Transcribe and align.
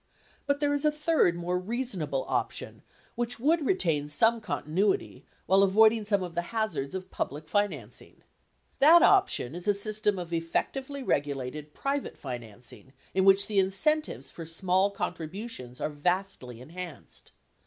But, 0.47 0.59
there 0.59 0.73
is 0.73 0.83
a 0.83 0.91
third, 0.91 1.35
more 1.35 1.59
reasonable 1.59 2.25
option 2.27 2.81
which 3.13 3.39
would 3.39 3.63
retain 3.63 4.09
some 4.09 4.41
con 4.41 4.63
tinuity 4.63 5.25
while 5.45 5.61
avoiding 5.61 6.05
some 6.05 6.23
of 6.23 6.33
the 6.33 6.41
hazards 6.49 6.95
of 6.95 7.11
public 7.11 7.47
financing. 7.47 8.23
That 8.79 9.03
option 9.03 9.53
is 9.53 9.67
a 9.67 9.75
system 9.75 10.17
of 10.17 10.33
effectively 10.33 11.03
regulated 11.03 11.75
private 11.75 12.17
financing 12.17 12.93
in 13.13 13.25
which 13.25 13.45
the 13.45 13.59
incentives 13.59 14.31
for 14.31 14.43
small 14.43 14.89
contributions 14.89 15.79
are 15.79 15.89
vastly 15.89 16.59
enhanced. 16.59 17.31